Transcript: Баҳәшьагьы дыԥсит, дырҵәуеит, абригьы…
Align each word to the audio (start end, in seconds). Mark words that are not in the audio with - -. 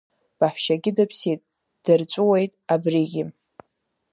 Баҳәшьагьы 0.37 0.91
дыԥсит, 0.97 1.41
дырҵәуеит, 1.83 2.51
абригьы… 2.73 3.23